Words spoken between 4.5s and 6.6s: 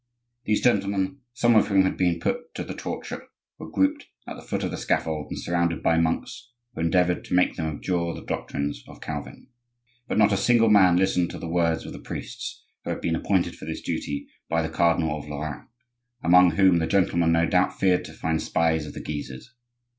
of the scaffold and surrounded by monks,